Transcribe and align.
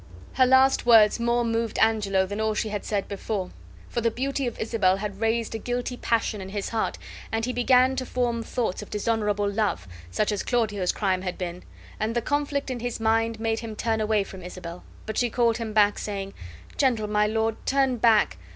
Her 0.33 0.47
last 0.47 0.87
words 0.87 1.19
more 1.19 1.45
moved 1.45 1.77
Angelo 1.77 2.25
than 2.25 2.41
all 2.41 2.55
she 2.55 2.69
had 2.69 2.81
before 3.07 3.47
said, 3.49 3.53
for 3.87 4.01
the 4.01 4.09
beauty 4.09 4.47
of 4.47 4.59
Isabel 4.59 4.97
had 4.97 5.21
raised 5.21 5.53
a 5.53 5.59
guilty 5.59 5.95
passion 5.95 6.41
in 6.41 6.49
his 6.49 6.69
heart 6.69 6.97
and 7.31 7.45
he 7.45 7.53
began 7.53 7.95
to 7.97 8.05
form 8.07 8.41
thoughts 8.41 8.81
of 8.81 8.89
dishonorable 8.89 9.47
love, 9.47 9.87
such 10.09 10.31
as 10.31 10.41
Claudio's 10.41 10.91
crime 10.91 11.21
had 11.21 11.37
been, 11.37 11.61
and 11.99 12.15
the 12.15 12.21
conflict 12.23 12.71
in 12.71 12.79
his 12.79 12.99
mind 12.99 13.39
made 13.39 13.59
him 13.59 13.75
to 13.75 13.83
turn 13.83 14.01
away 14.01 14.23
from 14.23 14.41
Isabel; 14.41 14.83
but 15.05 15.19
she 15.19 15.29
called 15.29 15.57
him 15.57 15.71
back, 15.71 15.99
saying: 15.99 16.33
"Gentle 16.77 17.05
my 17.05 17.27
lord, 17.27 17.55
turn 17.67 17.97
back. 17.97 18.37